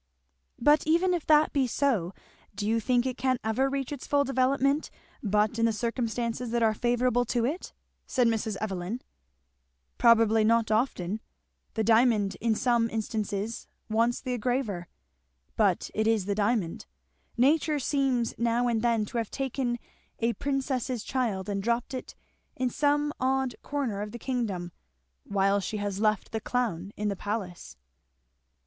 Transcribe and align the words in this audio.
"But 0.57 0.87
even 0.87 1.13
if 1.13 1.27
that 1.27 1.53
be 1.53 1.67
so, 1.67 2.11
do 2.55 2.67
you 2.67 2.79
think 2.79 3.05
it 3.05 3.17
can 3.19 3.37
ever 3.43 3.69
reach 3.69 3.91
its 3.91 4.07
full 4.07 4.23
development 4.23 4.89
but 5.21 5.59
in 5.59 5.67
the 5.67 5.71
circumstances 5.71 6.49
that 6.49 6.63
are 6.63 6.73
favourable 6.73 7.23
to 7.25 7.45
it?" 7.45 7.71
said 8.07 8.25
Mrs. 8.25 8.57
Evelyn. 8.59 9.03
"Probably 9.99 10.43
not 10.43 10.71
often; 10.71 11.19
the 11.75 11.83
diamond 11.83 12.35
in 12.41 12.55
some 12.55 12.89
instances 12.89 13.67
wants 13.91 14.19
the 14.21 14.35
graver; 14.39 14.87
but 15.55 15.91
it 15.93 16.07
is 16.07 16.25
the 16.25 16.33
diamond. 16.33 16.87
Nature 17.37 17.77
seems 17.77 18.33
now 18.39 18.67
and 18.67 18.81
then 18.81 19.05
to 19.05 19.19
have 19.19 19.29
taken 19.29 19.77
a 20.17 20.33
princess's 20.33 21.03
child 21.03 21.47
and 21.47 21.61
dropped 21.61 21.93
it 21.93 22.15
in 22.55 22.71
some 22.71 23.13
odd 23.19 23.53
corner 23.61 24.01
of 24.01 24.13
the 24.13 24.17
kingdom, 24.17 24.71
while 25.25 25.59
she 25.59 25.77
has 25.77 25.99
left 25.99 26.31
the 26.31 26.41
clown 26.41 26.91
in 26.97 27.07
the 27.09 27.15
palace." 27.15 27.77